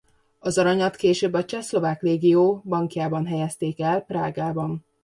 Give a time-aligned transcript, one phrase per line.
[0.39, 4.85] Az aranyat később a Csehszlovák Légió bankjában helyezték el Prágában.